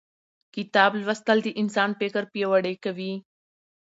[0.55, 3.13] کتاب لوستل د انسان فکر پیاوړی کوي